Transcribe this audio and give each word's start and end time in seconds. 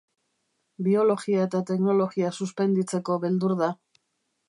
Biologia 0.87 1.45
eta 1.49 1.63
teknologia 1.73 2.35
suspenditzeko 2.41 3.23
beldur 3.27 3.59
da. 3.65 3.73